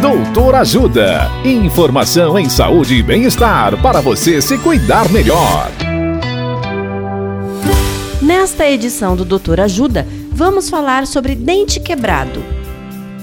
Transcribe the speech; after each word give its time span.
Doutor 0.00 0.54
Ajuda. 0.56 1.30
Informação 1.42 2.38
em 2.38 2.50
saúde 2.50 2.96
e 2.96 3.02
bem-estar 3.02 3.80
para 3.80 4.02
você 4.02 4.42
se 4.42 4.58
cuidar 4.58 5.10
melhor. 5.10 5.70
Nesta 8.20 8.68
edição 8.68 9.16
do 9.16 9.24
Doutor 9.24 9.58
Ajuda, 9.58 10.06
vamos 10.30 10.68
falar 10.68 11.06
sobre 11.06 11.34
dente 11.34 11.80
quebrado. 11.80 12.42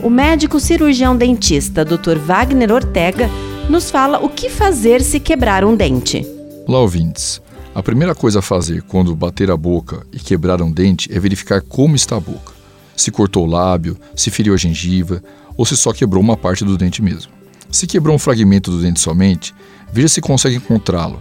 O 0.02 0.10
médico 0.10 0.60
cirurgião 0.60 1.16
dentista 1.16 1.86
Dr. 1.86 2.18
Wagner 2.18 2.72
Ortega 2.72 3.30
nos 3.70 3.92
fala 3.92 4.18
o 4.18 4.28
que 4.28 4.50
fazer 4.50 5.02
se 5.02 5.20
quebrar 5.20 5.64
um 5.64 5.76
dente. 5.76 6.26
Olá, 6.68 6.80
ouvintes. 6.80 7.40
A 7.76 7.84
primeira 7.84 8.16
coisa 8.16 8.40
a 8.40 8.42
fazer 8.42 8.82
quando 8.82 9.16
bater 9.16 9.52
a 9.52 9.58
boca 9.58 10.06
e 10.12 10.18
quebrar 10.18 10.60
um 10.60 10.72
dente 10.72 11.08
é 11.16 11.20
verificar 11.20 11.62
como 11.62 11.96
está 11.96 12.18
a 12.18 12.20
boca. 12.20 12.53
Se 12.96 13.12
cortou 13.12 13.46
o 13.46 13.50
lábio, 13.50 13.98
se 14.16 14.30
feriu 14.30 14.54
a 14.54 14.58
gengiva 14.58 15.24
ou 15.58 15.66
se 15.66 15.76
só 15.76 15.92
quebrou 15.94 16.22
uma 16.22 16.38
parte 16.38 16.64
do 16.64 16.78
dente 16.78 17.02
mesmo. 17.02 17.32
Se 17.72 17.88
quebrou 17.88 18.16
um 18.16 18.20
fragmento 18.20 18.70
do 18.70 18.82
dente 18.82 19.00
somente, 19.00 19.54
veja 19.92 20.08
se 20.08 20.22
consegue 20.22 20.58
encontrá-lo. 20.58 21.20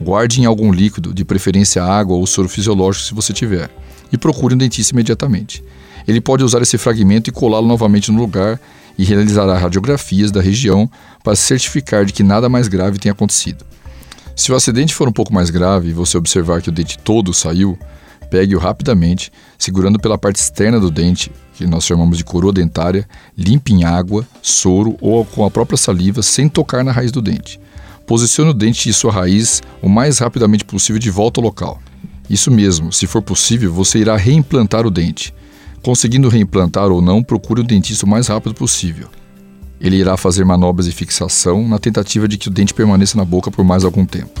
Guarde 0.00 0.40
em 0.40 0.44
algum 0.44 0.72
líquido, 0.72 1.14
de 1.14 1.24
preferência 1.24 1.82
água 1.82 2.16
ou 2.16 2.26
soro 2.26 2.48
fisiológico 2.48 3.06
se 3.06 3.14
você 3.14 3.32
tiver, 3.32 3.70
e 4.12 4.18
procure 4.18 4.54
um 4.54 4.58
dentista 4.58 4.92
imediatamente. 4.92 5.62
Ele 6.06 6.20
pode 6.20 6.44
usar 6.44 6.60
esse 6.60 6.76
fragmento 6.76 7.30
e 7.30 7.32
colá-lo 7.32 7.66
novamente 7.66 8.10
no 8.12 8.18
lugar 8.18 8.60
e 8.98 9.04
realizará 9.04 9.56
radiografias 9.56 10.30
da 10.30 10.40
região 10.40 10.90
para 11.22 11.34
certificar 11.34 12.04
de 12.04 12.12
que 12.12 12.22
nada 12.22 12.48
mais 12.48 12.68
grave 12.68 12.98
tenha 12.98 13.12
acontecido. 13.12 13.64
Se 14.36 14.52
o 14.52 14.56
acidente 14.56 14.94
for 14.94 15.08
um 15.08 15.12
pouco 15.12 15.32
mais 15.32 15.48
grave 15.48 15.88
e 15.88 15.92
você 15.92 16.18
observar 16.18 16.60
que 16.60 16.68
o 16.68 16.72
dente 16.72 16.98
todo 16.98 17.32
saiu, 17.32 17.78
pegue-o 18.34 18.58
rapidamente, 18.58 19.30
segurando 19.56 19.96
pela 19.96 20.18
parte 20.18 20.40
externa 20.40 20.80
do 20.80 20.90
dente, 20.90 21.30
que 21.52 21.68
nós 21.68 21.84
chamamos 21.84 22.18
de 22.18 22.24
coroa 22.24 22.52
dentária, 22.52 23.08
limpe 23.38 23.72
em 23.72 23.84
água, 23.84 24.26
soro 24.42 24.96
ou 25.00 25.24
com 25.24 25.44
a 25.44 25.50
própria 25.52 25.76
saliva 25.76 26.20
sem 26.20 26.48
tocar 26.48 26.82
na 26.82 26.90
raiz 26.90 27.12
do 27.12 27.22
dente. 27.22 27.60
Posicione 28.08 28.50
o 28.50 28.52
dente 28.52 28.88
e 28.88 28.92
sua 28.92 29.12
raiz 29.12 29.62
o 29.80 29.88
mais 29.88 30.18
rapidamente 30.18 30.64
possível 30.64 30.98
de 30.98 31.12
volta 31.12 31.38
ao 31.38 31.44
local. 31.44 31.80
Isso 32.28 32.50
mesmo, 32.50 32.92
se 32.92 33.06
for 33.06 33.22
possível, 33.22 33.72
você 33.72 34.00
irá 34.00 34.16
reimplantar 34.16 34.84
o 34.84 34.90
dente. 34.90 35.32
Conseguindo 35.80 36.28
reimplantar 36.28 36.90
ou 36.90 37.00
não, 37.00 37.22
procure 37.22 37.60
o 37.60 37.64
dentista 37.64 38.04
o 38.04 38.08
mais 38.08 38.26
rápido 38.26 38.56
possível. 38.56 39.06
Ele 39.80 39.94
irá 39.94 40.16
fazer 40.16 40.44
manobras 40.44 40.86
de 40.86 40.92
fixação 40.92 41.68
na 41.68 41.78
tentativa 41.78 42.26
de 42.26 42.36
que 42.36 42.48
o 42.48 42.50
dente 42.50 42.74
permaneça 42.74 43.16
na 43.16 43.24
boca 43.24 43.48
por 43.48 43.64
mais 43.64 43.84
algum 43.84 44.04
tempo. 44.04 44.40